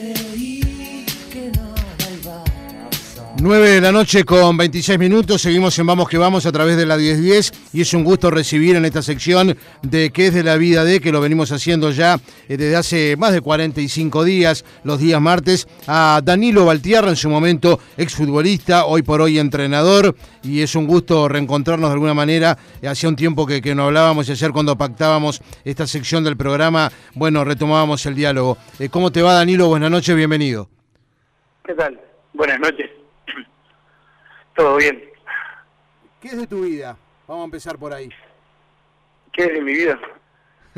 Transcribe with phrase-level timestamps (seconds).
[0.00, 0.29] day.
[3.42, 6.84] 9 de la noche con 26 minutos, seguimos en Vamos que Vamos a través de
[6.84, 10.56] la 1010 y es un gusto recibir en esta sección de qué es de la
[10.56, 12.16] vida de, que lo venimos haciendo ya
[12.48, 17.30] eh, desde hace más de 45 días, los días martes, a Danilo Baltierra, en su
[17.30, 23.08] momento exfutbolista, hoy por hoy entrenador, y es un gusto reencontrarnos de alguna manera, hacía
[23.08, 27.44] un tiempo que, que no hablábamos y ayer cuando pactábamos esta sección del programa, bueno,
[27.44, 28.58] retomábamos el diálogo.
[28.78, 29.68] Eh, ¿Cómo te va Danilo?
[29.68, 30.68] Buenas noches, bienvenido.
[31.64, 31.98] ¿Qué tal?
[32.34, 32.99] Buenas noches.
[34.60, 35.02] Todo bien.
[36.20, 36.94] ¿Qué es de tu vida?
[37.26, 38.10] Vamos a empezar por ahí.
[39.32, 39.98] ¿Qué es de mi vida?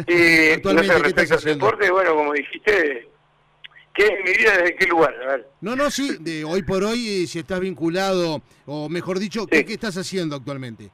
[0.07, 3.11] Eh, no sé, respecto al deporte, bueno, como dijiste,
[3.93, 5.15] ¿qué es de mi vida desde qué lugar?
[5.23, 5.49] A ver.
[5.61, 9.67] No, no, sí, de hoy por hoy, eh, si estás vinculado, o mejor dicho, ¿qué,
[9.67, 10.89] ¿qué, estás haciendo actualmente?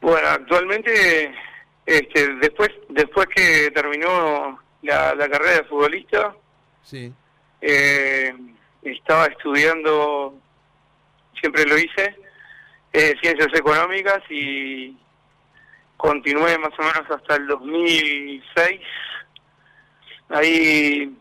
[0.00, 1.34] Bueno, actualmente,
[1.84, 6.34] este, después después que terminó la, la carrera de futbolista,
[6.82, 7.12] sí.
[7.60, 8.34] eh,
[8.82, 10.40] estaba estudiando
[11.42, 12.16] siempre lo hice,
[13.20, 14.96] ciencias económicas y
[15.96, 18.80] continué más o menos hasta el 2006.
[20.30, 21.16] Ahí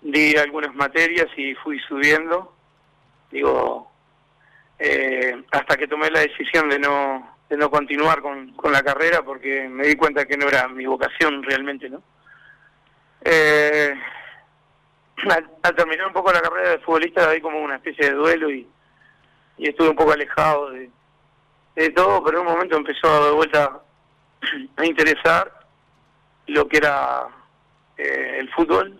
[0.00, 2.54] di algunas materias y fui subiendo,
[3.30, 3.90] digo,
[4.78, 9.22] eh, hasta que tomé la decisión de no de no continuar con, con la carrera
[9.22, 12.00] porque me di cuenta que no era mi vocación realmente, ¿no?
[13.22, 13.92] Eh,
[15.28, 18.50] al, al, terminar un poco la carrera de futbolista hay como una especie de duelo
[18.50, 18.68] y
[19.60, 20.90] y estuve un poco alejado de,
[21.76, 23.78] de todo, pero en un momento empezó de vuelta
[24.76, 25.52] a interesar
[26.46, 27.28] lo que era
[27.98, 28.98] eh, el fútbol.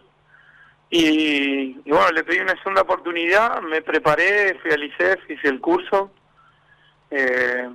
[0.90, 5.60] Y, y, bueno, le pedí una segunda oportunidad, me preparé, fui al ICEF, hice el
[5.60, 6.10] curso.
[7.10, 7.70] Eh,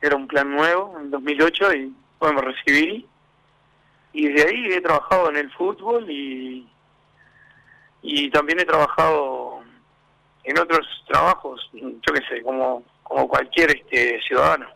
[0.00, 3.04] era un plan nuevo en 2008 y bueno, me recibí.
[4.12, 6.68] Y desde ahí he trabajado en el fútbol y,
[8.02, 9.47] y también he trabajado
[10.48, 14.66] en otros trabajos, yo qué sé, como, como cualquier este ciudadano.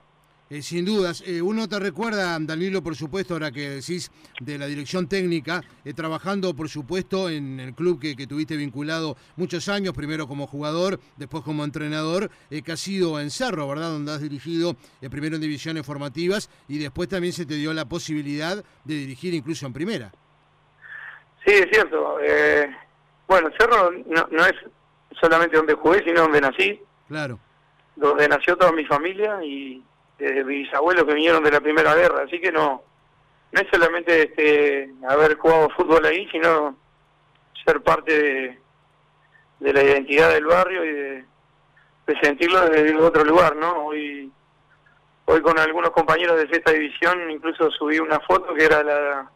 [0.52, 1.24] Eh, sin dudas.
[1.26, 5.94] Eh, uno te recuerda, Danilo, por supuesto, ahora que decís de la dirección técnica, eh,
[5.94, 11.00] trabajando, por supuesto, en el club que, que, tuviste vinculado muchos años, primero como jugador,
[11.16, 13.92] después como entrenador, eh, que ha sido en Cerro, ¿verdad?
[13.92, 14.76] Donde has dirigido
[15.10, 19.64] primero en divisiones formativas y después también se te dio la posibilidad de dirigir incluso
[19.64, 20.12] en primera.
[21.46, 22.18] Sí, es cierto.
[23.26, 24.54] bueno, Cerro no, no es
[25.20, 26.80] solamente donde jugué, sino donde nací.
[27.08, 27.38] Claro.
[27.96, 29.82] Donde nació toda mi familia y
[30.18, 32.22] desde mis abuelos que vinieron de la Primera Guerra.
[32.24, 32.82] Así que no,
[33.52, 36.76] no es solamente este, haber jugado fútbol ahí, sino
[37.64, 38.58] ser parte de,
[39.60, 41.24] de la identidad del barrio y de,
[42.06, 43.86] de, sentirlo desde otro lugar, ¿no?
[43.86, 44.30] Hoy,
[45.26, 49.30] hoy con algunos compañeros de sexta división incluso subí una foto que era la,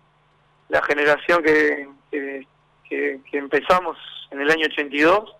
[0.68, 2.46] la generación que, que,
[2.88, 3.96] que, que empezamos
[4.30, 5.36] en el año 82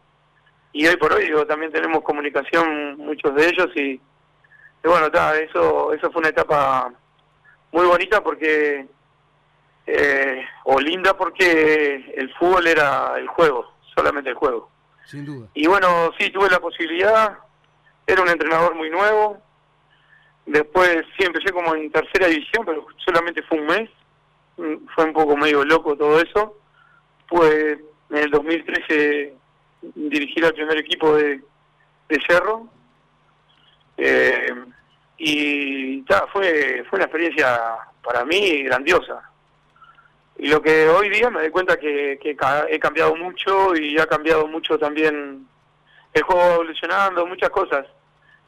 [0.73, 4.01] y hoy por hoy digo, también tenemos comunicación muchos de ellos y, y
[4.85, 6.93] bueno, ta, eso eso fue una etapa
[7.73, 8.87] muy bonita porque
[9.87, 14.71] eh, o linda porque el fútbol era el juego, solamente el juego.
[15.05, 15.47] Sin duda.
[15.55, 17.39] Y bueno, sí tuve la posibilidad,
[18.07, 19.39] era un entrenador muy nuevo.
[20.45, 23.91] Después sí empecé como en tercera división, pero solamente fue un mes.
[24.95, 26.59] Fue un poco medio loco todo eso.
[27.29, 27.79] Pues
[28.11, 29.35] en el 2013
[29.95, 31.41] dirigir al primer equipo de,
[32.09, 32.69] de Cerro.
[33.97, 34.55] Eh,
[35.19, 37.59] y ta, fue, fue una experiencia
[38.03, 39.31] para mí grandiosa.
[40.39, 42.37] Y lo que hoy día me doy cuenta que, que
[42.69, 45.47] he cambiado mucho y ha cambiado mucho también
[46.13, 47.87] el juego evolucionando, muchas cosas.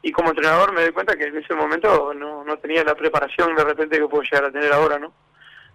[0.03, 3.55] Y como entrenador me doy cuenta que en ese momento no, no tenía la preparación
[3.57, 5.13] de repente que puedo llegar a tener ahora, ¿no?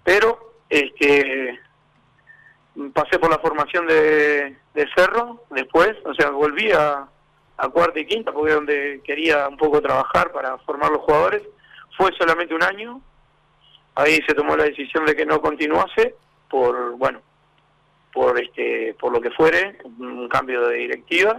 [0.03, 1.59] Pero este
[2.93, 7.07] pasé por la formación de, de Cerro después, o sea, volví a,
[7.57, 11.43] a cuarta y quinta porque es donde quería un poco trabajar para formar los jugadores.
[11.97, 13.01] Fue solamente un año,
[13.95, 16.15] ahí se tomó la decisión de que no continuase
[16.49, 17.21] por, bueno,
[18.11, 21.37] por este por lo que fuere, un cambio de directiva.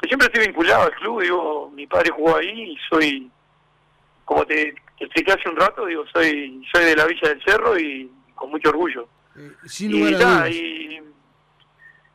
[0.00, 3.30] Que siempre estoy vinculado al club, digo, mi padre jugó ahí y soy,
[4.24, 7.78] como te, te expliqué hace un rato, digo, soy soy de la Villa del Cerro
[7.78, 9.06] y con mucho orgullo.
[9.36, 11.00] Eh, sin lugar y, a y,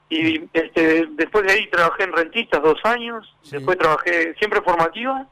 [0.10, 3.58] y este, después de ahí trabajé en rentistas dos años, sí.
[3.58, 5.28] después trabajé siempre formativa,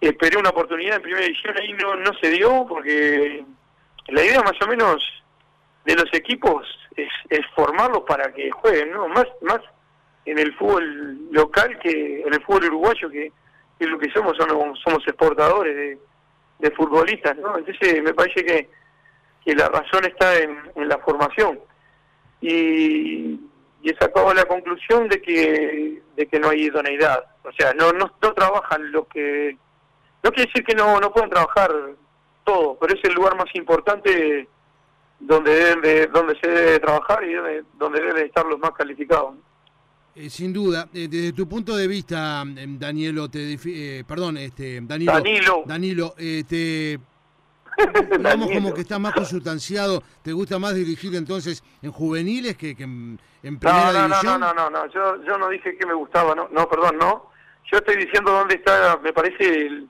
[0.00, 3.44] esperé una oportunidad en primera edición, ahí no, no se dio porque
[4.08, 5.02] la idea más o menos
[5.84, 6.66] de los equipos
[6.96, 9.08] es, es formarlos para que jueguen, ¿no?
[9.08, 9.60] Más, más
[10.24, 13.32] en el fútbol local que en el fútbol uruguayo que,
[13.78, 15.98] que lo que somos, somos, somos exportadores de,
[16.58, 17.58] de futbolistas, ¿no?
[17.58, 18.78] Entonces me parece que
[19.48, 21.58] que la razón está en, en la formación.
[22.40, 23.40] Y,
[23.82, 27.24] he sacado la conclusión de que de que no hay idoneidad.
[27.44, 29.56] O sea, no, no, no trabajan lo que...
[30.22, 31.70] No quiere decir que no, no pueden trabajar
[32.44, 34.48] todo, pero es el lugar más importante
[35.20, 37.34] donde deben donde se debe trabajar y
[37.78, 39.34] donde, deben estar los más calificados.
[40.14, 44.80] Eh, sin duda, eh, desde tu punto de vista, em, Danielo, te eh, perdón, este
[44.82, 46.98] Danilo, Danilo, Danilo te
[48.20, 53.18] Vamos como que estás más consustanciado, ¿te gusta más dirigir entonces en juveniles que, en,
[53.42, 54.40] primera no, no, división?
[54.40, 57.30] No, no, no, no, yo, yo no dije que me gustaba, no, no, perdón, no.
[57.70, 59.88] Yo estoy diciendo dónde está, me parece, el,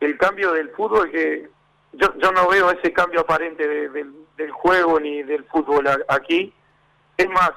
[0.00, 1.50] el cambio del fútbol, que
[1.92, 6.52] yo, yo no veo ese cambio aparente del juego ni del fútbol aquí.
[7.16, 7.52] Es más,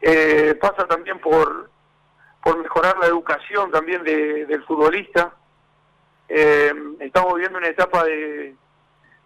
[0.00, 1.70] eh, pasa también por,
[2.42, 5.34] por mejorar la educación también del futbolista.
[6.28, 8.56] Eh, estamos viviendo una etapa de,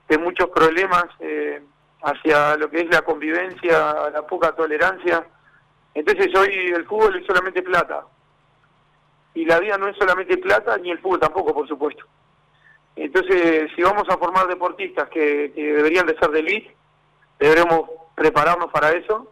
[0.09, 1.63] de muchos problemas eh,
[2.03, 5.27] hacia lo que es la convivencia, la poca tolerancia.
[5.95, 8.05] Entonces hoy el fútbol es solamente plata.
[9.35, 12.05] Y la vida no es solamente plata, ni el fútbol tampoco, por supuesto.
[12.95, 16.75] Entonces, si vamos a formar deportistas que, deberían de ser de elite,
[17.39, 19.31] deberemos prepararnos para eso.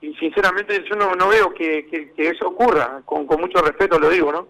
[0.00, 4.46] Y sinceramente yo no, veo que, eso ocurra, con, con mucho respeto lo digo, ¿no?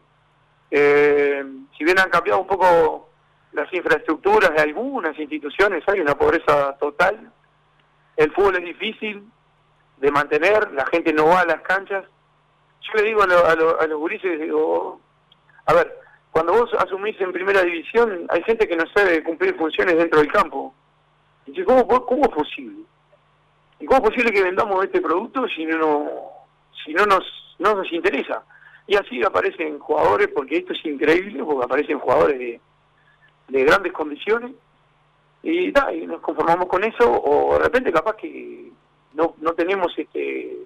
[0.71, 1.45] Eh,
[1.79, 3.09] si bien han cambiado un poco
[3.55, 7.33] las infraestructuras de algunas instituciones, hay una pobreza total,
[8.17, 9.25] el fútbol es difícil
[9.99, 12.05] de mantener, la gente no va a las canchas.
[12.83, 15.01] Yo le digo a, los gurises, digo,
[15.67, 15.99] a ver,
[16.31, 20.31] cuando vos asumís en primera división, hay gente que no sabe cumplir funciones dentro del
[20.31, 20.75] campo.
[21.47, 22.85] Y ¿cómo, cómo es posible?
[23.79, 26.09] ¿Y cómo es posible que vendamos este producto si no,
[26.85, 28.43] si no nos, no nos interesa?
[28.87, 32.61] Y así aparecen jugadores, porque esto es increíble, porque aparecen jugadores de
[33.49, 34.53] de grandes condiciones
[35.43, 38.71] y, y nos conformamos con eso o de repente capaz que
[39.13, 40.57] no, no tenemos este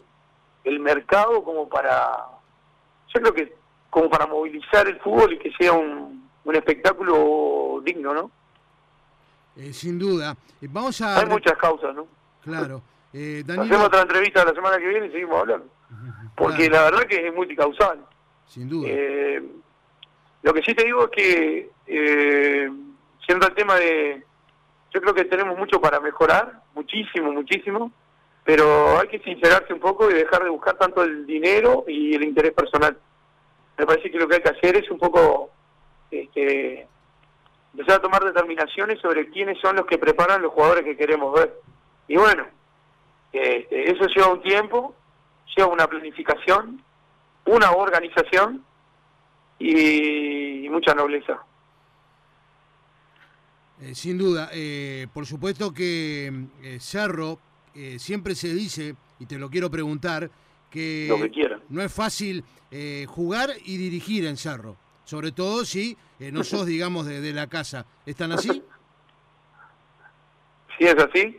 [0.64, 2.26] el mercado como para
[3.12, 3.54] yo creo que
[3.90, 8.30] como para movilizar el fútbol y que sea un, un espectáculo digno, ¿no?
[9.56, 10.36] Eh, sin duda.
[10.60, 11.18] Eh, vamos a...
[11.18, 12.06] Hay muchas causas, ¿no?
[12.42, 12.82] Claro.
[13.12, 15.66] Eh, Hacemos otra entrevista la semana que viene y seguimos hablando.
[16.36, 18.04] Porque la verdad que es multicausal.
[18.46, 18.88] Sin duda.
[18.90, 19.42] Eh,
[20.42, 22.70] lo que sí te digo es que, eh,
[23.26, 24.22] siendo el tema de,
[24.92, 27.92] yo creo que tenemos mucho para mejorar, muchísimo, muchísimo,
[28.44, 32.24] pero hay que sincerarse un poco y dejar de buscar tanto el dinero y el
[32.24, 32.96] interés personal.
[33.76, 35.50] Me parece que lo que hay que hacer es un poco
[36.10, 36.86] este,
[37.72, 41.54] empezar a tomar determinaciones sobre quiénes son los que preparan los jugadores que queremos ver.
[42.08, 42.46] Y bueno,
[43.32, 44.94] este, eso lleva un tiempo,
[45.56, 46.82] lleva una planificación,
[47.44, 48.64] una organización
[49.58, 51.42] y, mucha nobleza.
[53.80, 56.32] Eh, sin duda, eh, por supuesto que
[56.62, 57.38] eh, Cerro
[57.96, 60.28] siempre se dice, y te lo quiero preguntar,
[60.68, 61.08] que,
[61.68, 62.42] no es fácil
[63.06, 67.86] jugar y dirigir en Cerro, sobre todo si no sos, digamos, de, la casa.
[68.04, 68.64] ¿Están así?
[70.76, 71.38] ¿Sí es así?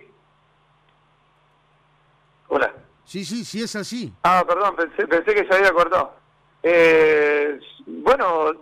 [2.48, 2.74] Hola.
[3.04, 4.14] Sí, sí, sí es así.
[4.24, 6.14] Ah, perdón, pensé, pensé que se había cortado.
[6.64, 8.54] Eh, bueno,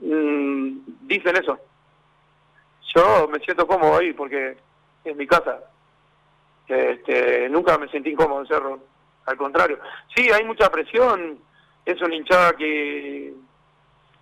[0.00, 1.58] mm, dicen eso.
[2.94, 4.56] Yo me siento cómodo ahí porque
[5.04, 5.60] es mi casa.
[6.66, 8.80] Este, nunca me sentí incómodo en Cerro,
[9.26, 9.78] al contrario.
[10.14, 11.38] Sí, hay mucha presión,
[11.84, 13.34] es una hinchada que...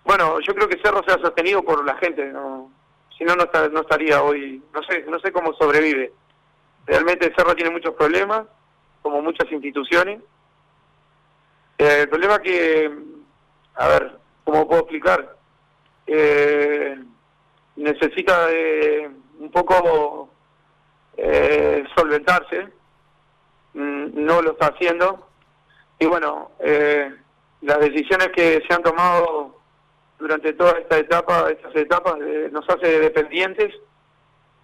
[0.03, 2.71] Bueno, yo creo que Cerro se ha sostenido por la gente, ¿no?
[3.17, 6.11] si no, no, no estaría hoy, no sé, no sé cómo sobrevive.
[6.85, 8.45] Realmente Cerro tiene muchos problemas,
[9.01, 10.19] como muchas instituciones.
[11.77, 12.91] Eh, el problema que
[13.75, 15.35] a ver, ¿cómo puedo explicar?
[16.05, 16.97] Eh,
[17.75, 20.29] necesita de un poco
[21.17, 22.67] eh, solventarse,
[23.73, 25.27] mm, no lo está haciendo,
[25.99, 27.13] y bueno, eh,
[27.61, 29.59] las decisiones que se han tomado
[30.19, 32.17] durante toda esta etapa, estas etapas,
[32.51, 33.73] nos hace dependientes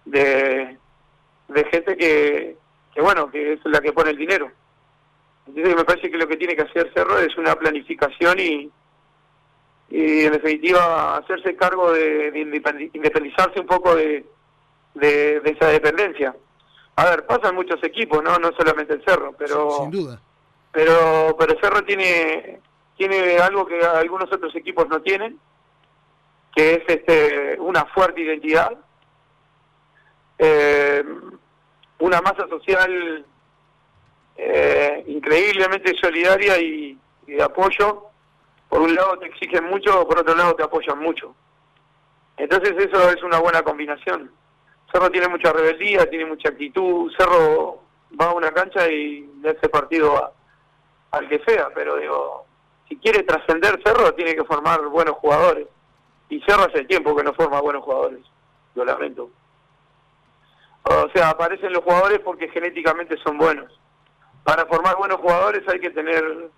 [0.04, 0.78] de,
[1.48, 2.56] de gente que,
[2.94, 4.50] que, bueno, que es la que pone el dinero.
[5.46, 8.70] Entonces me parece que lo que tiene que hacer Cerro es una planificación y,
[9.90, 12.32] y en definitiva hacerse cargo de,
[12.94, 14.24] independizarse un poco de,
[14.94, 16.34] de, esa dependencia.
[16.94, 20.20] A ver, pasan muchos equipos, no no solamente el Cerro, pero sin duda.
[20.70, 22.60] Pero pero el Cerro tiene
[22.96, 25.38] tiene algo que algunos otros equipos no tienen,
[26.54, 28.72] que es este una fuerte identidad,
[30.38, 31.04] eh,
[31.98, 33.24] una masa social
[34.36, 38.09] eh, increíblemente solidaria y de apoyo
[38.70, 41.34] por un lado te exigen mucho, por otro lado te apoyan mucho.
[42.38, 44.30] Entonces eso es una buena combinación.
[44.90, 47.82] Cerro tiene mucha rebeldía, tiene mucha actitud, Cerro
[48.18, 50.32] va a una cancha y le hace partido
[51.10, 52.46] al que sea, pero digo,
[52.88, 55.66] si quiere trascender Cerro tiene que formar buenos jugadores.
[56.28, 58.20] Y Cerro hace tiempo que no forma buenos jugadores,
[58.76, 59.30] lo lamento.
[60.84, 63.78] O sea, aparecen los jugadores porque genéticamente son buenos.
[64.44, 66.50] Para formar buenos jugadores hay que tener,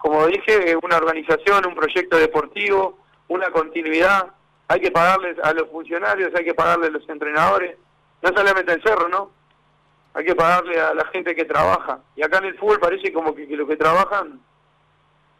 [0.00, 4.28] como dije, una organización, un proyecto deportivo, una continuidad.
[4.66, 7.76] Hay que pagarles a los funcionarios, hay que pagarles a los entrenadores.
[8.22, 9.30] No solamente el cerro, ¿no?
[10.14, 12.00] Hay que pagarle a la gente que trabaja.
[12.16, 14.40] Y acá en el fútbol parece como que, los que trabajan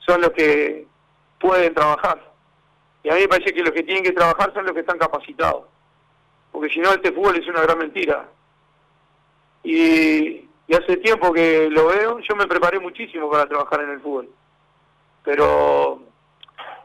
[0.01, 0.87] son los que
[1.41, 2.21] pueden trabajar.
[3.03, 4.99] Y a mí me parece que los que tienen que trabajar son los que están
[4.99, 5.65] capacitados.
[6.53, 8.29] Porque si no, este fútbol es una gran mentira.
[9.65, 14.29] Y hace tiempo que lo veo, yo me preparé muchísimo para trabajar en el fútbol.
[15.25, 16.01] Pero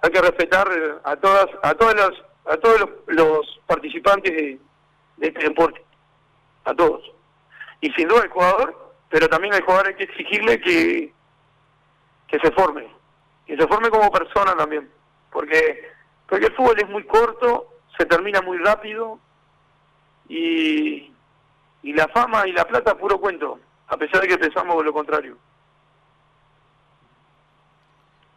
[0.01, 0.67] hay que respetar
[1.03, 2.11] a todas, a todas las,
[2.45, 4.59] a todos los, participantes de,
[5.19, 5.83] este deporte,
[6.65, 7.01] a todos.
[7.81, 11.13] Y sin duda el jugador, pero también al jugador hay que exigirle que,
[12.27, 12.87] que se forme,
[13.47, 14.89] que se forme como persona también,
[15.31, 15.89] porque,
[16.27, 19.19] porque el fútbol es muy corto, se termina muy rápido
[20.29, 21.11] y,
[21.81, 25.37] y la fama y la plata puro cuento, a pesar de que pensamos lo contrario.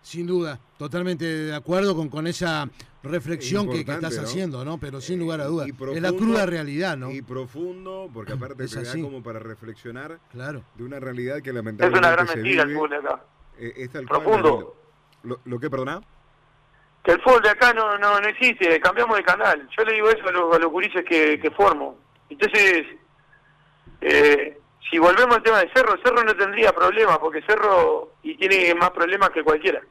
[0.09, 2.67] Sin duda, totalmente de acuerdo con, con esa
[3.03, 4.79] reflexión que, estás haciendo, ¿no?
[4.79, 7.11] Pero sin lugar a dudas, es la cruda realidad, ¿no?
[7.11, 10.62] Y profundo, porque aparte es te da como para reflexionar claro.
[10.77, 13.23] de una realidad que lamentablemente Es una gran mentira el fútbol de acá.
[13.59, 14.77] Eh, Profundo.
[15.25, 16.00] lo, que, perdona?
[17.05, 19.69] Que el fútbol de acá no, no, no existe, cambiamos de canal.
[19.77, 21.99] Yo le digo eso a los, a los gurises que, que formo.
[22.31, 22.87] Entonces,
[24.00, 28.75] eh, si volvemos al tema de Cerro, Cerro no tendría problema, porque Cerro y tiene
[28.75, 29.83] más problemas que cualquiera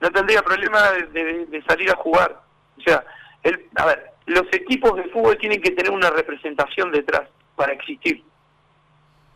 [0.00, 2.40] no tendría problema de, salir a jugar.
[2.78, 3.04] O sea,
[3.42, 8.22] el, a ver, los equipos de fútbol tienen que tener una representación detrás para existir.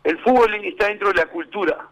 [0.03, 1.87] El fútbol está dentro de la cultura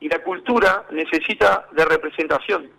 [0.00, 2.70] y la cultura necesita de representación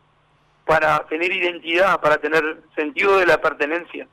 [0.66, 4.08] para tener identidad, para tener sentido de la pertenencia.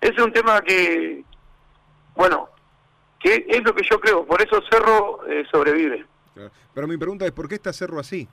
[0.00, 1.24] Ese es un tema que,
[2.14, 2.48] bueno,
[3.18, 6.06] que es lo que yo creo, por eso Cerro eh, sobrevive.
[6.74, 8.28] Pero mi pregunta es, ¿por qué está Cerro así?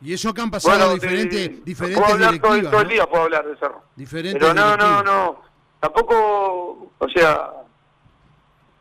[0.00, 3.56] Y eso acá han pasado diferentes, diferentes puedo hablar todo, el día, puedo hablar de
[3.56, 3.82] Cerro.
[3.96, 5.42] Diferentes Pero no, no, no.
[5.80, 7.50] Tampoco, o sea,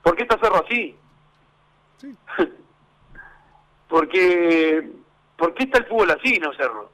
[0.01, 0.95] ¿por qué está Cerro así?
[1.97, 2.15] Sí.
[3.87, 4.91] porque,
[5.37, 6.91] ¿por qué está el fútbol así, no Cerro?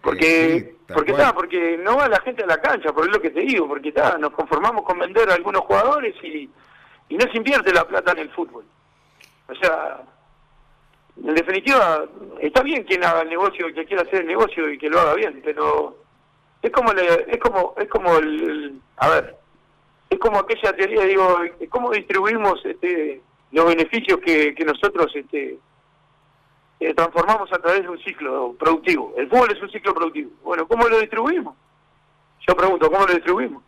[0.00, 3.30] Porque, eh, porque está, porque no va la gente a la cancha, por lo que
[3.30, 6.48] te digo, porque está, nos conformamos con vender a algunos jugadores y,
[7.08, 8.64] y no se invierte la plata en el fútbol.
[9.48, 10.00] O sea,
[11.24, 12.04] en definitiva,
[12.40, 15.14] está bien quien haga el negocio, que quiera hacer el negocio y que lo haga
[15.14, 15.96] bien, pero
[16.62, 19.36] es como es como es como el, a ver,
[20.10, 21.38] es como aquella teoría, digo,
[21.70, 23.20] cómo distribuimos este
[23.52, 25.58] los beneficios que, que nosotros este
[26.80, 29.14] eh, transformamos a través de un ciclo productivo.
[29.16, 30.30] El fútbol es un ciclo productivo.
[30.42, 31.56] Bueno, ¿cómo lo distribuimos?
[32.46, 33.62] Yo pregunto, ¿cómo lo distribuimos?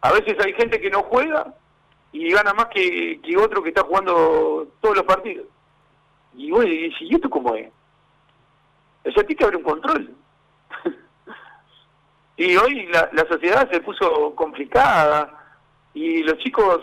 [0.00, 1.54] A veces hay gente que no juega
[2.12, 5.46] y gana más que, que otro que está jugando todos los partidos.
[6.36, 7.70] Y vos decís, ¿y esto cómo es?
[9.06, 10.14] O sea, tiene que haber un control.
[12.36, 15.32] y hoy la, la sociedad se puso complicada
[15.94, 16.80] y los chicos,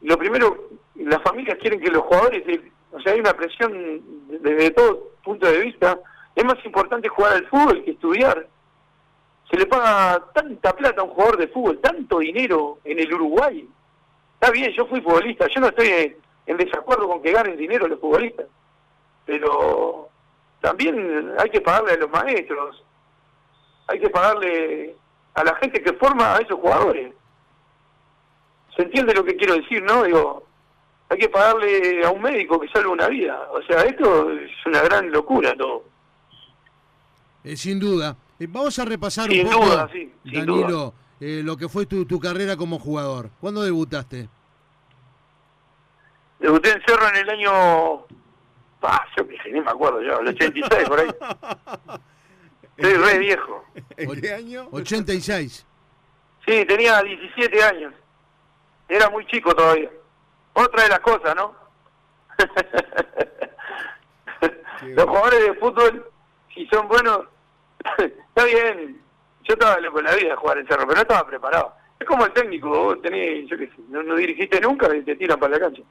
[0.00, 2.60] lo primero, las familias quieren que los jugadores,
[2.90, 5.98] o sea, hay una presión desde todo punto de vista.
[6.34, 8.48] Es más importante jugar al fútbol que estudiar.
[9.48, 13.68] Se le paga tanta plata a un jugador de fútbol, tanto dinero en el Uruguay.
[14.34, 18.00] Está bien, yo fui futbolista, yo no estoy en desacuerdo con que ganen dinero los
[18.00, 18.46] futbolistas
[19.24, 20.08] pero
[20.60, 22.82] también hay que pagarle a los maestros,
[23.86, 24.96] hay que pagarle
[25.34, 27.12] a la gente que forma a esos jugadores.
[28.76, 30.04] ¿Se entiende lo que quiero decir, no?
[30.04, 30.44] Digo,
[31.08, 33.38] hay que pagarle a un médico que salva una vida.
[33.52, 35.84] O sea, esto es una gran locura todo.
[37.44, 38.16] Eh, sin duda.
[38.38, 42.18] Eh, vamos a repasar un poco, duda, sí, Danilo, eh, lo que fue tu, tu
[42.18, 43.30] carrera como jugador.
[43.40, 44.28] ¿Cuándo debutaste?
[46.38, 48.06] Debuté en Cerro en el año
[48.82, 51.08] Ah, yo que ni me acuerdo yo, el 86 por ahí.
[52.76, 53.64] Estoy re viejo.
[53.96, 54.68] ¿En qué año?
[54.72, 55.66] 86.
[56.46, 57.94] Sí, tenía 17 años.
[58.88, 59.90] Era muy chico todavía.
[60.54, 61.54] Otra de las cosas, ¿no?
[64.82, 66.10] Los jugadores de fútbol,
[66.52, 67.20] si son buenos,
[67.98, 69.00] está bien.
[69.44, 71.74] Yo estaba loco en la vida de jugar en cerro, pero no estaba preparado.
[72.00, 75.14] Es como el técnico, vos tenés, yo qué sé, no, no dirigiste nunca y te
[75.14, 75.82] tiran para la cancha.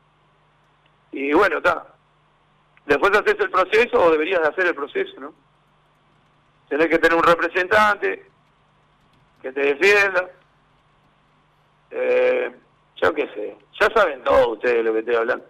[1.13, 1.85] Y bueno, está
[2.91, 5.33] Después haces el proceso o deberías de hacer el proceso, ¿no?
[6.67, 8.25] Tenés que tener un representante
[9.41, 10.29] que te defienda.
[11.89, 12.51] Eh,
[13.01, 15.45] yo qué sé, ya saben todos ustedes de lo que estoy hablando.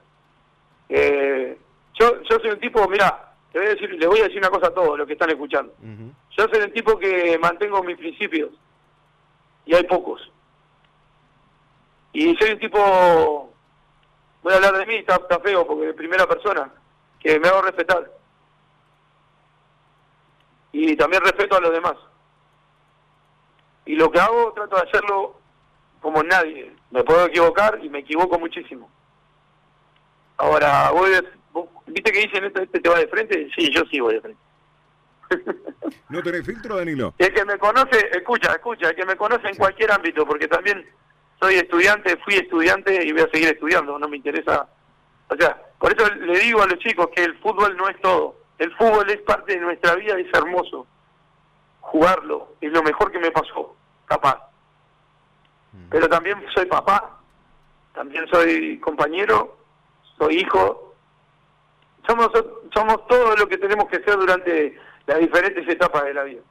[0.87, 1.57] Eh,
[1.95, 4.51] yo, yo soy un tipo, mira, te voy a decir, les voy a decir una
[4.51, 5.73] cosa a todos los que están escuchando.
[6.37, 8.51] Yo soy un tipo que mantengo mis principios
[9.65, 10.31] y hay pocos.
[12.13, 13.51] Y soy un tipo,
[14.43, 16.71] voy a hablar de mí, está, está feo porque de primera persona,
[17.21, 18.11] que me hago respetar.
[20.71, 21.95] Y también respeto a los demás.
[23.85, 25.39] Y lo que hago trato de hacerlo
[26.01, 26.75] como nadie.
[26.91, 28.89] Me puedo equivocar y me equivoco muchísimo.
[30.37, 31.11] Ahora, voy
[31.87, 33.49] ¿viste que dicen esto, este te va de frente?
[33.55, 34.41] Sí, yo sí voy de frente.
[36.09, 37.13] ¿No tenés filtro, Danilo?
[37.17, 40.85] El que me conoce, escucha, escucha, el que me conoce en cualquier ámbito, porque también
[41.39, 44.67] soy estudiante, fui estudiante y voy a seguir estudiando, no me interesa.
[45.29, 48.35] O sea, por eso le digo a los chicos que el fútbol no es todo.
[48.59, 50.85] El fútbol es parte de nuestra vida y es hermoso.
[51.79, 54.39] Jugarlo es lo mejor que me pasó, capaz.
[55.73, 55.89] Mm.
[55.89, 57.19] Pero también soy papá,
[57.95, 59.57] también soy compañero,
[60.19, 60.93] soy hijo.
[62.05, 62.29] Somos,
[62.75, 66.41] somos todo lo que tenemos que ser durante las diferentes etapas de la vida.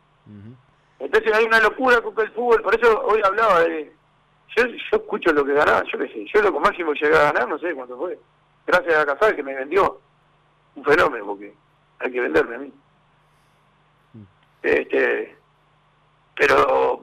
[0.99, 3.92] Entonces hay una locura con el fútbol, por eso hoy hablaba de...
[4.56, 7.49] Yo, yo escucho lo que ganaba, yo qué sé, yo lo máximo llegué a ganar,
[7.49, 8.18] no sé cuánto fue.
[8.71, 10.00] Gracias a Casal que me vendió.
[10.77, 11.53] Un fenómeno, porque
[11.99, 12.73] hay que venderme a mí.
[14.62, 15.37] Este,
[16.37, 17.03] pero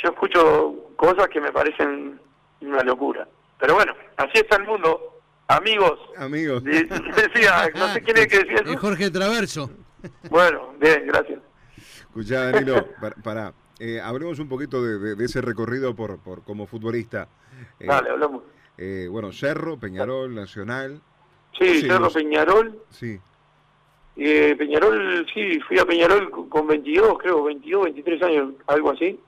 [0.00, 2.20] yo escucho cosas que me parecen
[2.60, 3.26] una locura.
[3.58, 5.18] Pero bueno, así está el mundo.
[5.48, 5.98] Amigos.
[6.16, 6.62] Amigos.
[6.64, 8.78] Decía, no sé quién es que decía eso.
[8.78, 9.68] Jorge Traverso.
[10.30, 11.40] Bueno, bien, gracias.
[11.76, 12.86] Escuchá, Danilo,
[13.24, 17.26] para, eh, hablemos un poquito de, ese recorrido por, por como futbolista.
[17.80, 18.42] Eh, Dale, hablamos.
[18.84, 21.00] Eh, bueno, Cerro, Peñarol, Nacional.
[21.56, 22.82] Sí, Cerro, Peñarol.
[22.90, 23.20] Sí.
[24.16, 29.20] Eh, Peñarol, sí, fui a Peñarol con 22, creo, 22, 23 años, algo así.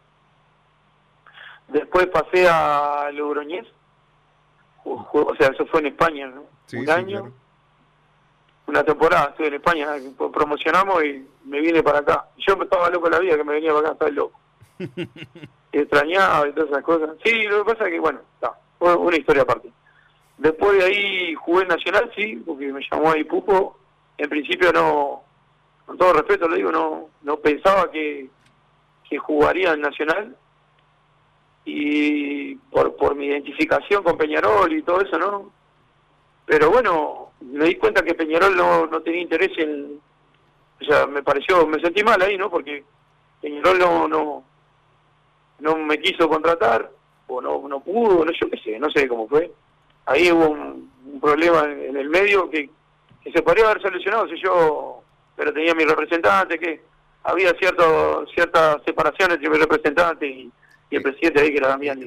[1.68, 3.64] Después pasé a Logroñés,
[4.84, 6.46] o sea, eso fue en España, ¿no?
[6.76, 7.32] Un año,
[8.66, 9.88] una temporada, estuve en España,
[10.32, 12.26] promocionamos y me vine para acá.
[12.38, 14.40] Yo me estaba loco la vida que me venía para acá, estaba loco.
[15.72, 17.10] Extrañaba y todas esas cosas.
[17.24, 18.52] Sí, lo que pasa es que, bueno, está,
[18.84, 19.70] una historia aparte.
[20.38, 23.78] Después de ahí jugué en Nacional, sí, porque me llamó ahí Pupo.
[24.16, 25.22] En principio no,
[25.86, 28.28] con todo respeto lo digo, no, no pensaba que,
[29.08, 30.36] que jugaría en Nacional
[31.64, 35.50] y por, por mi identificación con Peñarol y todo eso, ¿no?
[36.46, 40.00] Pero bueno, me di cuenta que Peñarol no, no tenía interés en...
[40.80, 42.50] O sea, me pareció, me sentí mal ahí, ¿no?
[42.50, 42.84] Porque
[43.40, 44.44] Peñarol no, no,
[45.60, 46.90] no me quiso contratar,
[47.26, 49.50] o no, no pudo, no yo qué sé, no sé cómo fue.
[50.06, 52.68] Ahí hubo un, problema en, el medio que,
[53.22, 55.02] que, se podría haber solucionado si yo,
[55.36, 56.82] pero tenía mi representante, que
[57.22, 60.52] había cierto, cierta separación entre mi representante y
[60.90, 62.00] y el presidente ahí que era Damián.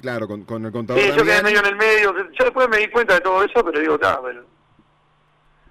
[0.00, 1.02] claro, con, con, el contador.
[1.02, 2.14] Sí, yo quedé medio en el medio.
[2.32, 4.44] Yo después me di cuenta de todo eso, pero digo, está, pero.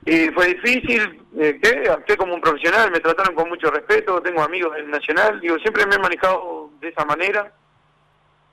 [0.05, 1.89] Y fue difícil, eh, ¿qué?
[1.89, 5.85] Actué como un profesional, me trataron con mucho respeto, tengo amigos del Nacional, digo, siempre
[5.85, 7.53] me he manejado de esa manera.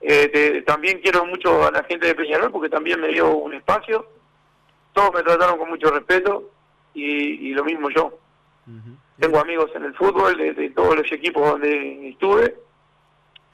[0.01, 4.05] Eh, también quiero mucho a la gente de Peñarol porque también me dio un espacio.
[4.93, 6.51] Todos me trataron con mucho respeto
[6.93, 8.17] y, lo mismo yo.
[9.19, 12.55] Tengo amigos en el fútbol de todos los equipos donde estuve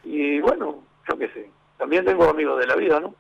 [0.04, 3.16] y bueno, yo qué sé, también tengo amigos de la vida, ¿no?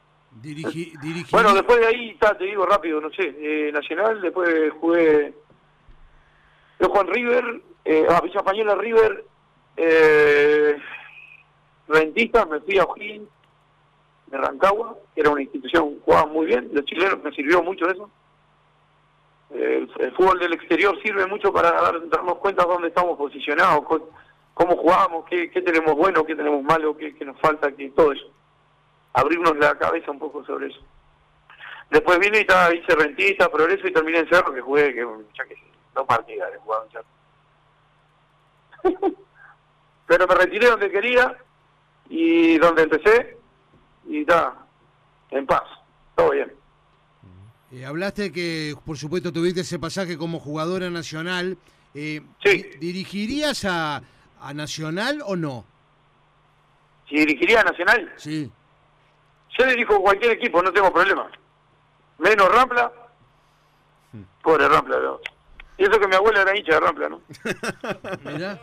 [1.31, 5.33] bueno, después de ahí, te digo rápido, no sé, eh, Nacional, después jugué
[6.79, 9.25] yo Juan River, eh, a Villa Española River,
[9.77, 10.75] eh,
[11.87, 13.27] Rentista, me fui a O'Higgins,
[14.33, 18.09] de Rancagua, que era una institución, jugaba muy bien, los chilenos me sirvió mucho eso.
[19.51, 23.85] el, fútbol del exterior sirve mucho para darnos cuenta dónde estamos posicionados,
[24.55, 28.25] cómo jugamos, qué, tenemos bueno, qué tenemos malo, qué, nos falta, qué, todo eso.
[29.13, 30.79] Abrirnos la cabeza un poco sobre eso.
[31.91, 35.45] Después vine y estaba, hice rentista, progreso y terminé en Cerro, que jugué, que ya
[35.45, 35.55] que
[35.93, 37.05] dos partidas de jugado en Cerro.
[40.07, 41.37] Pero me retiré donde quería
[42.09, 43.37] y donde empecé
[44.07, 44.53] y está,
[45.31, 45.63] en paz,
[46.15, 46.51] todo bien.
[47.71, 51.57] Eh, hablaste que, por supuesto, tuviste ese pasaje como jugadora nacional.
[51.95, 52.69] Eh, sí.
[52.79, 54.03] ¿Dirigirías a,
[54.39, 55.65] a Nacional o no?
[57.09, 58.13] Si dirigiría a Nacional.
[58.17, 58.51] Sí.
[59.57, 61.29] Yo dirijo cualquier equipo, no tengo problema.
[62.19, 62.91] Menos Rampla.
[64.43, 65.19] Pobre Rampla, ¿no?
[65.77, 67.21] Y eso que mi abuela era hincha de Rampla, ¿no?
[68.31, 68.59] Mira.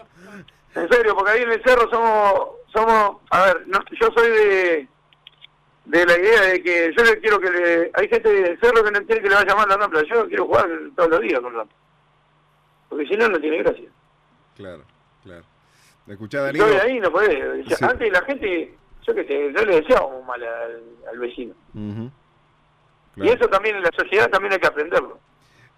[0.75, 3.67] En serio, porque ahí en el cerro somos, somos, a ver,
[4.01, 4.89] yo soy de,
[5.87, 8.91] de la idea de que yo le quiero que le, hay gente del cerro que
[8.91, 11.55] no quiere que le vaya mal a Rampla, yo quiero jugar todos los días con
[11.55, 11.77] Rampla.
[12.89, 13.89] Porque si no, no tiene gracia.
[14.57, 14.83] Claro,
[15.23, 15.45] claro.
[16.07, 16.53] ¿Me escuchás?
[16.53, 17.81] Estoy ahí, no podés.
[17.83, 18.75] Antes la gente,
[19.07, 21.55] yo qué sé, yo le deseaba mal al, al vecino.
[21.75, 22.11] Ujú.
[23.17, 23.33] Y Claro.
[23.35, 25.19] eso también en la sociedad también hay que aprenderlo.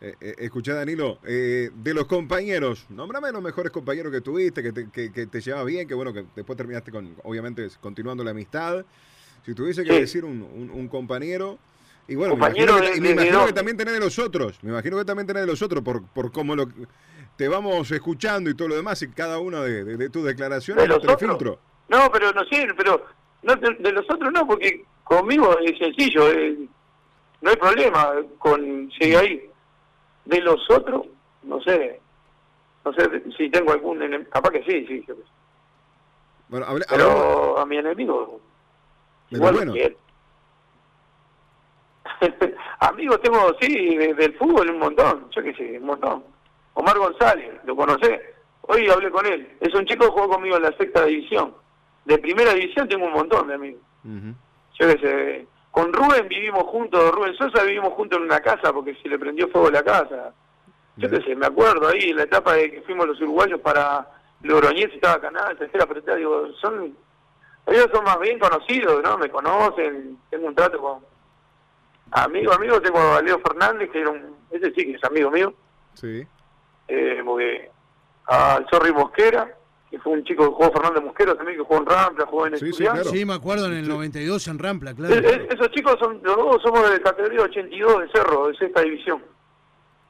[0.04, 4.72] Eh, eh, escuchá, Danilo, eh, de los compañeros, nómbrame los mejores compañeros que tuviste, que
[4.72, 8.32] te, que, que te llevabas bien, que bueno, que después terminaste con, obviamente, continuando la
[8.32, 8.84] amistad.
[9.46, 10.00] Si tuviese que Sí.
[10.00, 11.56] decir un, un- un compañero,
[12.08, 13.94] y bueno, me Compañero imagino, que, de- y me de- de imagino que también tenés
[13.94, 16.66] de los otros, me imagino que también tenés de los otros, por, por cómo lo,
[17.36, 21.00] te vamos escuchando y todo lo demás, y cada una de, tus declaraciones ¿De los
[21.00, 21.60] te filtro.
[21.88, 23.06] No, pero no sé, pero
[23.44, 26.58] no, de, los otros no, porque conmigo es sencillo, eh,
[27.40, 29.48] no hay problema con seguir ahí.
[30.24, 31.06] De los otros,
[31.42, 32.00] no sé,
[32.84, 35.14] no sé si tengo algún enemigo, capaz que sí, sí, yo.
[36.48, 38.40] Bueno, pero a mi enemigo,
[39.30, 39.72] Pero igual bueno.
[39.72, 39.96] que él.
[42.80, 46.24] Amigos tengo, sí, de- del fútbol un montón, yo qué sé, un montón.
[46.74, 50.62] Omar González, lo conocé, hoy hablé con él, es un chico que jugó conmigo en
[50.62, 51.54] la sexta división.
[52.04, 53.80] De primera división tengo un montón de amigos.
[54.04, 58.94] Yo qué sé, con Rubén vivimos juntos, Rubén Sosa vivimos juntos en una casa porque
[59.02, 60.32] se le prendió fuego la casa.
[60.96, 64.06] Yo qué sé, me acuerdo ahí en la etapa de que fuimos los uruguayos para
[64.42, 66.94] Logroñez, estaba Canal, tercera, te digo, son,
[67.66, 69.16] ellos son más bien conocidos, ¿no?
[69.16, 70.98] Me conocen, tengo un trato con
[72.10, 75.54] amigo, amigo, tengo a Leo Fernández, que era un, ese sí que es amigo mío,
[75.94, 76.26] Sí.
[76.88, 77.70] eh, porque
[78.26, 79.56] al Sorry Mosquera,
[79.92, 82.54] que fue un chico que jugó Fernández Mosquera también, que jugó en Rampla, jugó en
[82.54, 83.02] Sí, sí, Estudiantes.
[83.02, 83.16] claro.
[83.18, 85.14] Sí, me acuerdo en el 92 en Rampla, claro.
[85.14, 88.80] Es- es- esos chicos son, los dos somos de categoría 82 de Cerro, de sexta
[88.80, 89.22] división.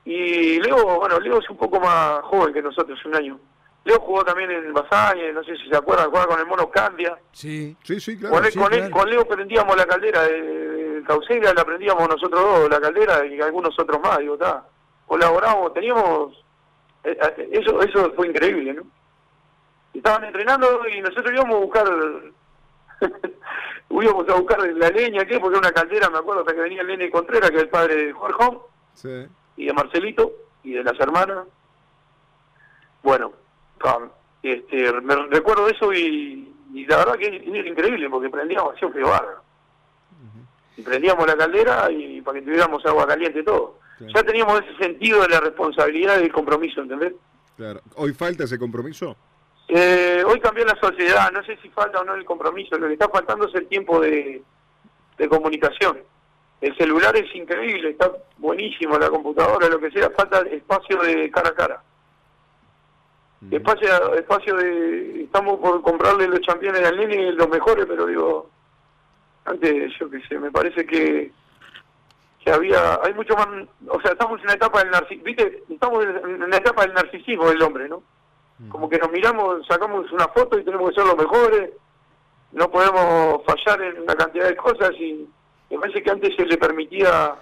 [0.04, 3.38] Y Leo, bueno, Leo es un poco más joven que nosotros, un año.
[3.84, 7.18] Leo jugó también en Basaña, no sé si se acuerdan, jugaba con el Mono Candia.
[7.32, 7.76] Sí.
[7.82, 8.36] Sí, sí, claro.
[8.36, 8.94] Con, él- sí, con, él- claro.
[8.96, 13.40] con Leo prendíamos la caldera de, de Causeira, la prendíamos nosotros dos, la caldera, y
[13.40, 14.64] algunos otros más, digo, está.
[15.06, 16.44] Colaborábamos, teníamos...
[17.04, 18.82] eh, eh, Eso, eso fue increíble, ¿no?
[20.02, 21.86] Estaban entrenando y nosotros íbamos a buscar...
[23.90, 25.38] íbamos a buscar la leña, ¿qué?
[25.38, 27.68] Porque era una caldera, me acuerdo, hasta que venía el nene Contreras, que es el
[27.68, 28.58] padre de Jorge,
[28.94, 29.26] Sí.
[29.56, 30.32] y de Marcelito,
[30.64, 31.46] y de las hermanas.
[33.04, 33.32] Bueno,
[34.42, 39.02] este, me recuerdo eso y, y la verdad que era increíble porque prendíamos acción que
[39.02, 39.40] bárbaro.
[40.76, 43.78] Y prendíamos la caldera y para que tuviéramos agua caliente y todo.
[44.00, 47.12] Ya teníamos ese sentido de la responsabilidad y del compromiso, ¿entendés?
[47.56, 47.80] Claro.
[47.94, 49.16] ¿Hoy falta ese compromiso?
[49.68, 52.94] Eh, hoy cambió la sociedad, no sé si falta o no el compromiso, lo que
[52.94, 54.42] está faltando es el tiempo de,
[55.18, 55.98] de comunicación.
[56.60, 61.48] El celular es increíble, está buenísimo, la computadora, lo que sea, falta espacio de cara
[61.48, 61.82] a cara.
[63.42, 63.56] Ujú.
[63.56, 65.24] Espacio, espacio de...
[65.24, 68.50] Estamos por comprarle los campeones al nene, los mejores, pero digo,
[69.44, 71.32] antes, yo qué sé, me parece que
[72.44, 73.46] que había, hay mucho más,
[73.86, 77.48] o sea, estamos en la etapa del narcisismo, viste, estamos en la etapa del narcisismo
[77.48, 78.02] del hombre, ¿no?
[78.68, 81.70] Como que nos miramos, sacamos una foto y tenemos que ser los mejores,
[82.52, 85.28] no podemos fallar en una cantidad de cosas y
[85.70, 87.34] me parece que antes se le permitía,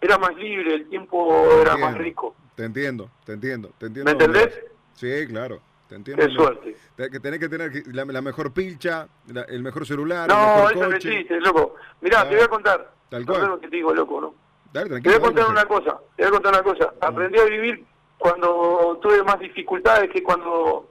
[0.00, 2.34] era más libre, el tiempo era más rico.
[2.54, 4.04] Te entiendo, te entiendo, te entiendo.
[4.10, 4.60] ¿Me entendés?
[4.94, 6.24] Sí, claro, te entiendo.
[6.24, 6.76] Qué suerte.
[6.96, 10.42] Te- Que tenés que tener la, la mejor pilcha, la- el mejor celular, No, el
[10.42, 11.08] eso mejor no coche.
[11.10, 11.74] existe, loco.
[12.00, 12.92] Mirá, te voy a contar.
[13.10, 13.60] Tal cual.
[13.60, 14.34] que te digo, loco, ¿no?
[14.72, 16.94] Dale, Te voy a contar dale, una cosa, te voy a contar una cosa.
[17.00, 17.84] Aprendí a vivir
[18.22, 20.88] cuando tuve más dificultades que cuando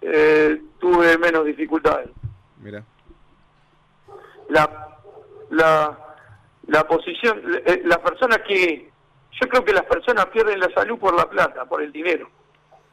[0.00, 2.08] eh, tuve menos dificultades.
[2.58, 2.82] Mira,
[4.48, 4.98] La,
[5.50, 5.98] la,
[6.66, 8.90] la posición, eh, las personas que,
[9.40, 12.30] yo creo que las personas pierden la salud por la plata, por el dinero.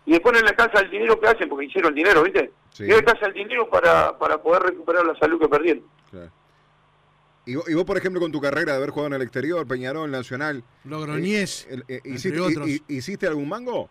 [0.05, 2.51] Y después en la casa el dinero que hacen, porque hicieron dinero, ¿viste?
[2.71, 2.83] Sí.
[2.87, 5.83] Y en la casa el dinero para, para poder recuperar la salud que perdieron.
[6.09, 6.29] claro.
[7.45, 9.65] Y vos, y vos, por ejemplo, con tu carrera de haber jugado en el exterior,
[9.67, 12.67] Peñarol, Nacional, Logroñez, eh, eh, entre ¿hiciste, otros.
[12.67, 13.89] hi- hi- ¿hiciste algún mango?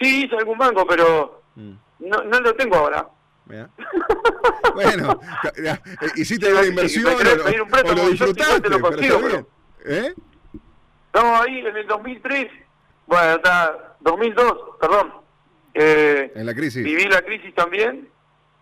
[0.00, 3.06] Sí, hice algún banco, pero Mm, no, no lo tengo ahora.
[3.46, 3.68] mira.
[4.74, 5.20] bueno,
[5.62, 8.02] ya, eh, ¿hiciste Sí, alguna sí, inversión querés o, pedir un o lo sí, yo
[8.02, 8.68] te disfrutaste?
[8.70, 9.46] lo pero consigo, bien.
[9.86, 10.14] ¿Eh?
[11.14, 12.48] No, ahí en el 2003,
[13.06, 15.12] bueno, está 2002, perdón.
[15.74, 16.82] Eh, En la crisis.
[16.82, 18.08] viví la crisis también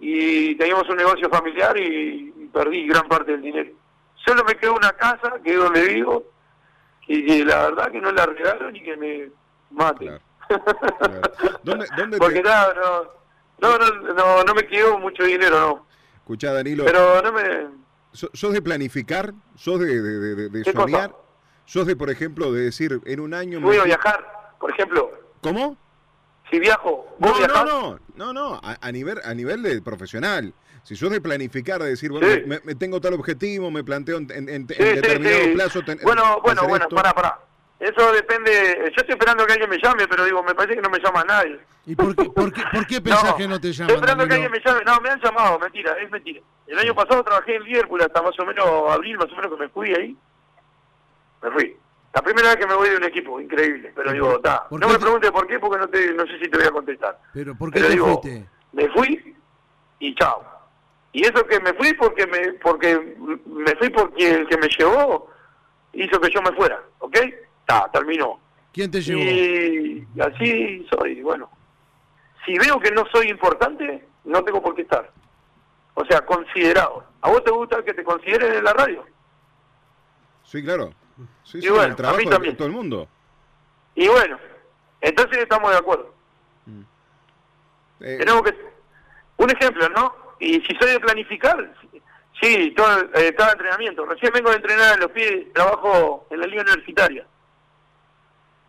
[0.00, 3.70] y teníamos un negocio familiar y, y perdí gran parte del dinero.
[4.24, 6.24] Solo me quedó una casa, que es donde vivo,
[7.08, 9.30] y, que la verdad que no la regalo ni que me
[9.70, 10.06] mate.
[10.06, 10.20] Claro.
[10.98, 11.20] Claro.
[11.62, 12.42] ¿Dónde, dónde Porque te...
[12.42, 12.74] nada,
[13.60, 15.86] no, no, no, no, no me quedó mucho dinero, no.
[16.16, 17.68] Escuchá, Danilo, Pero no me...
[18.12, 19.32] ¿so- ¿sos de planificar?
[19.56, 20.84] ¿Sos de, de, de- de- de ¿Qué cosa?
[20.84, 21.16] soñar?
[21.64, 23.60] ¿Sos de, por ejemplo, de decir, en un año...
[23.60, 25.76] Voy a viajar, por ejemplo, ¿Cómo?
[26.50, 27.64] si viajo, ¿vos No, viajás?
[27.64, 30.52] no, no, no, no, a, a nivel a nivel de profesional.
[30.84, 32.42] Si sos de planificar, de decir, bueno, Sí.
[32.46, 35.50] me, me tengo tal objetivo, me planteo en, en- Sí, determinado sí.
[35.54, 35.82] plazo.
[35.84, 36.96] ten- bueno, bueno, hacer bueno, esto.
[36.96, 37.38] pará, pará.
[37.78, 38.78] eso depende.
[38.80, 41.24] Yo estoy esperando que alguien me llame, pero digo, me parece que no me llama
[41.24, 41.58] nadie.
[41.86, 43.90] ¿Y por qué, por qué, por qué pensás que no te llaman?
[43.90, 44.80] Estoy esperando que alguien me llame.
[44.84, 46.40] No, me han llamado, mentira, es mentira.
[46.66, 49.58] El año pasado trabajé en Liverpool hasta más o menos abril, más o menos que
[49.58, 50.16] me fui ahí.
[51.42, 51.76] Me fui.
[52.14, 53.92] La primera vez que me voy de un equipo, increíble.
[53.96, 54.66] Pero ¿Y digo, por- está.
[54.70, 56.70] No me te- preguntes por qué, porque no, te, no sé si te voy a
[56.70, 57.18] contestar.
[57.32, 58.48] Pero ¿por qué Pero te digo, fuiste?
[58.72, 59.36] me fui
[59.98, 60.44] y chao.
[61.12, 65.28] Y eso que me fui porque me porque me fui porque el que me llevó
[65.92, 67.16] hizo que yo me fuera, ¿ok?
[67.60, 68.40] Está, terminó.
[68.72, 69.20] ¿Quién te llevó?
[69.20, 71.50] Y así soy, bueno.
[72.46, 75.10] Si veo que no soy importante, no tengo por qué estar.
[75.94, 77.04] O sea, considerado.
[77.20, 79.04] ¿A vos te gusta que te consideren en la radio?
[80.44, 80.94] Sí, claro.
[81.44, 82.56] Sí, Y sí, bueno, el a trabajo mí de también.
[82.56, 83.06] todo el mundo.
[83.94, 84.38] Y bueno,
[85.02, 86.14] entonces estamos de acuerdo.
[88.00, 88.56] Eh, Tenemos que...
[89.36, 90.14] Un ejemplo, ¿no?
[90.42, 91.72] Y si soy de planificar,
[92.40, 94.04] sí, todo, eh, cada entrenamiento.
[94.06, 97.24] Recién vengo de entrenar en los pies, trabajo en la liga universitaria.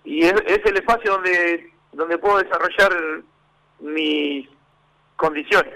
[0.03, 2.93] Y es, es el espacio donde, donde puedo desarrollar
[3.79, 4.47] mis
[5.15, 5.73] condiciones.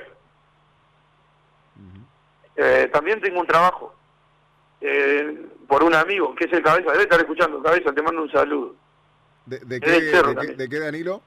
[2.56, 3.96] Eh, también tengo un trabajo
[4.82, 6.92] eh, por un amigo, que es el Cabeza.
[6.92, 8.76] Debe estar escuchando, Cabeza, te mando un saludo.
[9.46, 10.02] ¿De, de qué, de
[10.36, 11.22] qué- de qué, Danilo?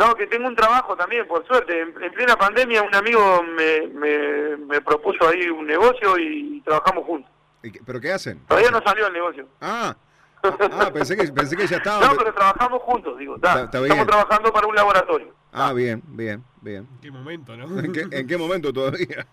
[0.00, 1.78] No, que tengo un trabajo también, por suerte.
[1.80, 7.04] En, en plena pandemia un amigo me, me, me propuso ahí un negocio y trabajamos
[7.04, 7.30] juntos.
[7.62, 8.40] ¿Y qué- ¿Pero qué hacen?
[8.48, 9.46] Todavía no salió el negocio.
[9.60, 9.94] Ah,
[10.42, 12.06] ah, ah, pensé, que, pensé que ya estaba.
[12.06, 13.36] No, pero trabajamos juntos, digo.
[13.36, 13.92] Está- está bien.
[13.92, 15.34] estamos trabajando para un laboratorio.
[15.52, 16.88] Ah, bien, bien, bien.
[16.94, 17.78] ¿En qué momento, no?
[17.78, 19.26] ¿En qué, en qué momento todavía?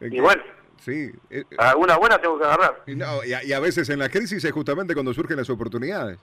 [0.00, 0.42] ¿En Y qué- bueno,
[0.80, 1.12] Sí.
[1.30, 2.82] eh, alguna buena tengo que agarrar.
[2.86, 5.48] y, no, y, a, y a veces en la crisis es justamente cuando surgen las
[5.48, 6.18] oportunidades.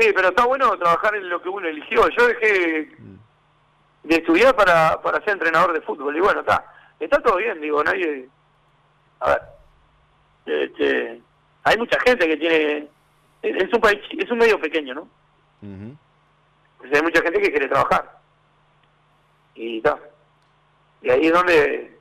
[0.00, 2.08] Sí, pero está bueno trabajar en lo que uno eligió.
[2.08, 2.90] Yo dejé
[4.02, 6.16] de estudiar para, para ser entrenador de fútbol.
[6.16, 6.64] Y bueno, está.
[6.98, 8.26] Está todo bien, digo, nadie...
[9.20, 9.42] A ver.
[10.46, 11.20] Este,
[11.64, 12.88] hay mucha gente que tiene...
[13.42, 15.08] Es un país, es un medio pequeño, ¿no?
[16.78, 18.18] Pues hay mucha gente que quiere trabajar.
[19.54, 19.98] Y está.
[21.02, 21.98] Y ahí es donde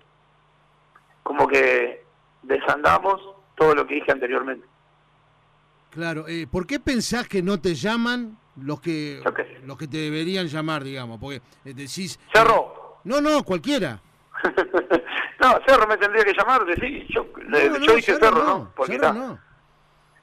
[1.24, 2.04] como que
[2.44, 3.22] desandamos
[3.56, 4.66] todo lo que dije anteriormente.
[5.90, 9.22] Claro, eh, ¿por qué pensás que no te llaman los que
[9.66, 11.20] los que te deberían llamar, digamos?
[11.20, 12.20] Porque eh, decís...
[12.34, 13.00] Cerro.
[13.04, 14.00] No, no, cualquiera.
[15.40, 17.08] no, Cerro me tendría que llamar, sí.
[17.10, 18.72] Yo, No, yo dije Cerro, ¿no?
[18.76, 19.40] Porque Cerro no.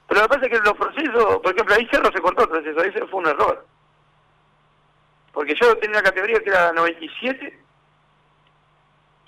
[0.07, 2.91] Pero me parece que los procesos, por ejemplo, ahí Cerro se cortó el proceso, ahí
[3.09, 3.67] fue un error.
[5.33, 7.59] Porque yo tenía una categoría que era 97.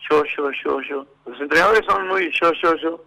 [0.10, 1.08] Yo, yo, yo, yo.
[1.26, 3.06] Los entrenadores son muy yo, yo, yo.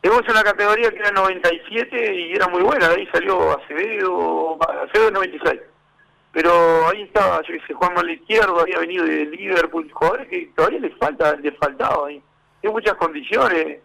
[0.00, 5.60] Tenemos una categoría que era 97 y era muy buena, ahí salió Acevedo, Acevedo 96.
[6.32, 10.52] Pero ahí estaba, yo qué sé, Juan Manuel Izquierdo, había venido de Liverpool, jugadores que
[10.54, 12.22] todavía les falta, les faltaba ahí.
[12.60, 13.80] Tiene muchas condiciones.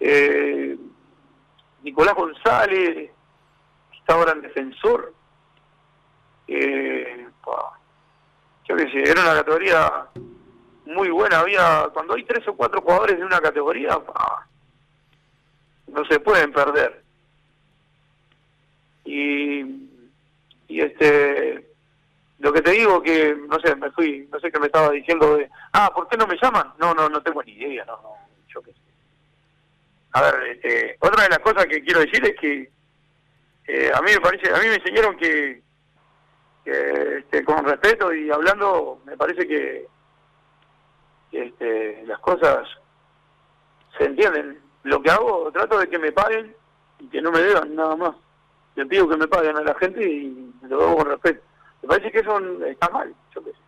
[0.00, 0.76] Eh,
[1.82, 3.10] Nicolás González,
[3.90, 5.14] que está ahora en defensor.
[6.48, 7.26] Eh,
[8.68, 10.06] yo qué sé, era una categoría
[10.84, 11.40] muy buena.
[11.40, 14.47] Había, cuando hay tres o cuatro jugadores de una categoría, pa,
[15.90, 17.02] no se pueden perder.
[19.04, 19.60] Y,
[20.68, 21.66] y este,
[22.38, 25.36] lo que te digo que, no sé, me fui, no sé qué me estaba diciendo
[25.36, 26.72] de, ah, ¿por qué no me llaman?
[26.78, 28.14] No, no, no tengo ni idea, no, no,
[28.48, 28.78] yo qué sé.
[30.12, 32.70] A ver, este, otra de las cosas que quiero decir es que
[33.66, 35.62] eh, a mí me parece, a mí me enseñaron que,
[36.64, 39.86] que, este, con respeto y hablando, me parece que,
[41.30, 42.68] que, este, las cosas
[43.96, 44.67] se entienden.
[44.84, 46.54] Lo que hago, trato de que me paguen
[47.00, 48.14] y que no me deban nada más.
[48.76, 51.42] Le pido que me paguen a la gente y lo hago con respeto.
[51.82, 53.58] Me parece que eso está mal, yo qué sé.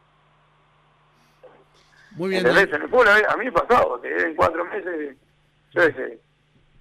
[2.12, 2.46] Muy bien.
[2.46, 2.74] ¿Entendés?
[2.74, 5.16] En el fútbol a mí- me pasado, que en cuatro meses,
[5.72, 6.20] yo qué sé.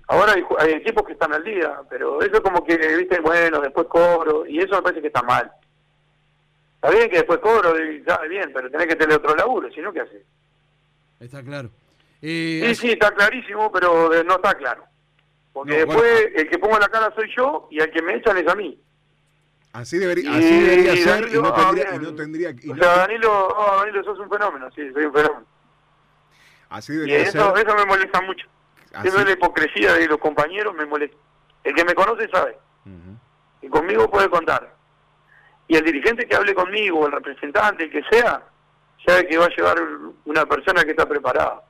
[0.08, 3.60] Ahora hay, hay equipos que están al día, pero eso es como que, viste, bueno,
[3.62, 5.52] después cobro, y eso me parece que está mal.
[6.76, 9.82] Está bien que después cobro, y está bien, pero tenés que tener otro laburo, si
[9.82, 10.24] no, ¿qué haces?
[11.20, 11.70] Está claro.
[12.22, 14.84] Eh, Sí, sí, está clarísimo, pero no está claro.
[15.54, 16.30] Porque No, después bueno.
[16.38, 18.80] el que pongo la cara soy yo, y al que me echan es a mí.
[19.72, 22.04] Así debería, Y así debería ser y Danilo, no ah, tendría, y bien.
[22.12, 25.14] no tendría y o no- sea, Danilo, oh, Danilo, sos un fenómeno, sí, soy un
[25.14, 25.46] fenómeno.
[26.70, 27.68] así Y debería eso, ser.
[27.68, 28.48] eso me molesta mucho.
[28.94, 31.18] así- Eso es la hipocresía de los compañeros, me molesta.
[31.64, 32.58] El que me conoce sabe,
[33.62, 34.74] y conmigo puede contar.
[35.68, 38.42] Y el dirigente que hable conmigo, el representante, el que sea,
[39.06, 39.78] sabe que va a llevar
[40.26, 41.62] una persona que está preparada.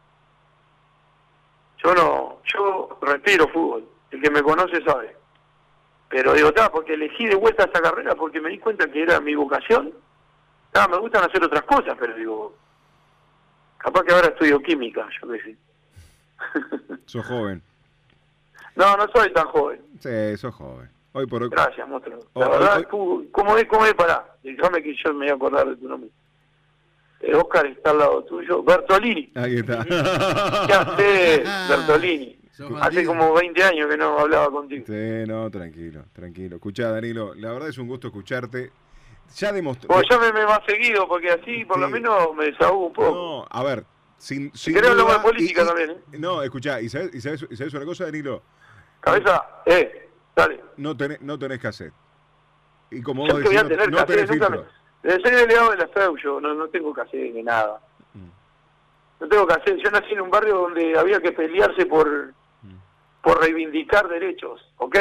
[1.84, 5.16] Yo no, yo respiro fútbol, el que me conoce sabe.
[6.10, 9.20] Pero digo, está, porque elegí de vuelta esa carrera porque me di cuenta que era
[9.22, 9.94] mi vocación.
[10.74, 12.56] Ah, me gustan hacer otras cosas, pero digo,
[13.78, 15.58] capaz que ahora estudio química, yo qué sé.
[17.06, 17.62] Sos joven.
[18.76, 19.82] No, no soy tan joven.
[20.00, 20.90] Sí, sos joven.
[21.12, 21.50] Hoy por hoy.
[21.50, 22.20] Gracias, monstruo.
[22.36, 23.66] La Hoy- verdad, hoy- tú- ¿cómo es?
[23.68, 23.94] ¿Cómo es?
[23.94, 24.26] Pará.
[24.44, 26.10] Déjame que yo me voy a acordar de tu nombre.
[27.22, 28.64] Eh, Oscar está al lado tuyo.
[28.64, 29.32] Bertolini.
[29.36, 29.84] Ahí está.
[30.68, 32.36] ¿Qué haces, Bertolini?
[32.82, 34.84] Hace como 20 años que no hablaba contigo.
[34.86, 36.58] Sí, no, tranquilo, tranquilo.
[36.58, 38.72] Escuchá, Danilo, la verdad es un gusto escucharte.
[39.36, 39.88] Ya demostró.
[39.94, 41.82] Vos llámeme más seguido, porque así por Sí.
[41.82, 43.12] lo menos me desahogo un poco.
[43.16, 43.86] No, a ver,
[44.18, 46.18] sin, sin hablamos duda, de política y- y- también, ¿eh?
[46.18, 48.42] No, escuchá, y sabes, y sabes, y sabes una cosa, Danilo,
[49.00, 50.62] Cabeza, eh, dale.
[50.78, 51.94] no tenés, no tenés cassette.
[52.92, 54.58] Y como Yo vos decís, no, no tenés nunca me...
[55.02, 57.80] ser delegado de la FEU yo no, no tengo cassette ni nada.
[59.20, 59.82] No tengo cassette.
[59.84, 62.34] Yo nací en un barrio donde había que pelearse por,
[63.22, 64.98] por reivindicar derechos, ¿ok?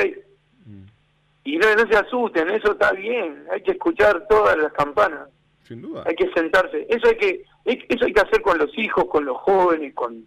[1.45, 3.47] Y no, no se asusten, eso está bien.
[3.51, 5.29] Hay que escuchar todas las campanas.
[5.63, 6.03] Sin duda.
[6.07, 6.87] hay que sentarse.
[6.89, 10.27] Eso hay que eso hay que hacer con los hijos, con los jóvenes, con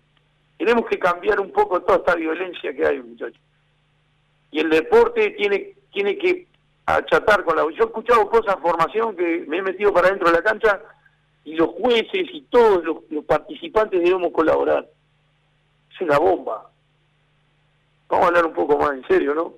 [0.58, 3.42] tenemos que cambiar un poco toda esta violencia que hay, muchachos.
[4.52, 6.48] Y el deporte tiene tiene que
[6.96, 10.34] achatar con la yo he escuchado cosas formación que me he metido para dentro de
[10.38, 10.80] la cancha
[11.44, 14.88] y los jueces y todos los, los participantes debemos colaborar.
[15.94, 16.70] Es una bomba.
[18.10, 19.54] Vamos a hablar un poco más en serio, ¿no?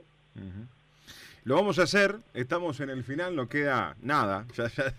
[1.45, 4.45] Lo vamos a hacer, estamos en el final, no queda nada.
[4.55, 4.91] Ya, ya,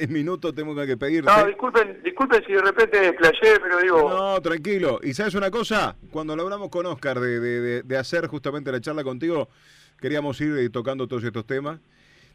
[0.00, 1.30] en minuto tengo que pedirte.
[1.34, 5.00] No, disculpen, disculpen si de repente playé, pero digo, No, tranquilo.
[5.02, 8.80] Y sabes una cosa, cuando lo hablamos con Oscar de- de- de hacer justamente la
[8.82, 9.48] charla contigo,
[10.00, 11.78] queríamos ir eh, tocando todos estos temas.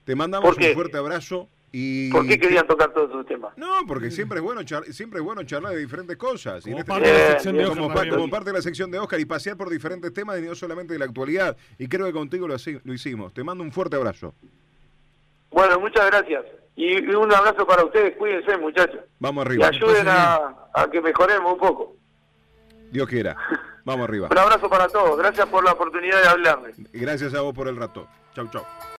[0.05, 2.11] Te mandamos un fuerte abrazo y.
[2.11, 3.55] ¿por qué querían tocar todos esos temas?
[3.57, 6.65] No, porque siempre es bueno char- siempre es bueno charlar de diferentes cosas.
[6.65, 8.15] Y Como este parte de la sección de Oscar como, pa- también.
[8.15, 10.93] como parte de la sección de Oscar y pasear por diferentes temas y no solamente
[10.93, 11.55] de la actualidad.
[11.77, 13.33] Y creo que contigo lo, lo hicimos.
[13.33, 14.33] Te mando un fuerte abrazo.
[15.51, 16.45] Bueno, muchas gracias.
[16.75, 19.01] Y y un abrazo para ustedes, cuídense muchachos.
[19.19, 19.67] Vamos Y arriba.
[19.67, 21.95] ayuden a, a que mejoremos un poco.
[22.91, 23.35] Dios quiera.
[23.85, 24.27] Vamos arriba.
[24.31, 26.75] Un abrazo para todos, gracias por la oportunidad de hablarles.
[26.93, 28.07] Gracias a vos por el rato.
[28.35, 28.63] Chau, chau.